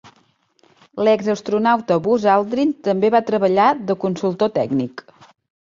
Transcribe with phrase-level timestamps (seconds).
[1.07, 5.07] L'ex-astronauta Buzz Aldrin també va treballar de consultor tècnic.